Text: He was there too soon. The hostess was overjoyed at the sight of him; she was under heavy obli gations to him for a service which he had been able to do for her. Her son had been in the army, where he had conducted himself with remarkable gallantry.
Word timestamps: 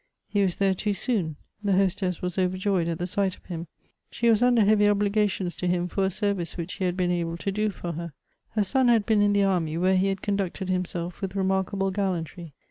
He 0.25 0.41
was 0.41 0.55
there 0.55 0.73
too 0.73 0.93
soon. 0.95 1.35
The 1.63 1.73
hostess 1.75 2.23
was 2.23 2.39
overjoyed 2.39 2.87
at 2.87 2.97
the 2.97 3.05
sight 3.05 3.37
of 3.37 3.45
him; 3.45 3.67
she 4.09 4.31
was 4.31 4.41
under 4.41 4.65
heavy 4.65 4.85
obli 4.85 5.11
gations 5.11 5.55
to 5.59 5.67
him 5.67 5.87
for 5.87 6.03
a 6.03 6.09
service 6.09 6.57
which 6.57 6.73
he 6.73 6.85
had 6.85 6.97
been 6.97 7.11
able 7.11 7.37
to 7.37 7.51
do 7.51 7.69
for 7.69 7.91
her. 7.91 8.13
Her 8.53 8.63
son 8.63 8.87
had 8.87 9.05
been 9.05 9.21
in 9.21 9.33
the 9.33 9.43
army, 9.43 9.77
where 9.77 9.95
he 9.97 10.07
had 10.07 10.23
conducted 10.23 10.69
himself 10.69 11.21
with 11.21 11.35
remarkable 11.35 11.91
gallantry. 11.91 12.55